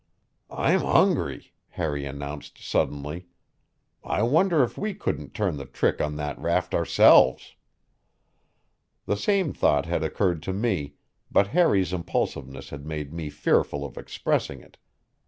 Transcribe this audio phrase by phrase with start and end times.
[0.49, 3.27] "I'm hungry," Harry announced suddenly.
[4.03, 7.53] "I wonder if we couldn't turn the trick on that raft ourselves?"
[9.05, 10.95] The same thought had occurred to me,
[11.29, 14.77] but Harry's impulsiveness had made me fearful of expressing it.